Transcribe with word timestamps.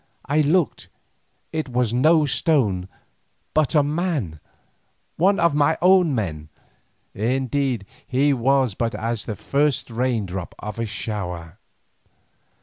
I 0.25 0.41
looked; 0.41 0.87
it 1.53 1.69
was 1.69 1.93
no 1.93 2.25
stone, 2.25 2.87
but 3.53 3.75
a 3.75 3.83
man, 3.83 4.39
one 5.15 5.39
of 5.39 5.53
my 5.53 5.77
own 5.79 6.15
men. 6.15 6.49
Indeed 7.13 7.85
he 8.07 8.33
was 8.33 8.73
but 8.73 8.95
as 8.95 9.25
the 9.25 9.35
first 9.35 9.91
rain 9.91 10.25
drop 10.25 10.55
of 10.57 10.79
a 10.79 10.87
shower. 10.87 11.59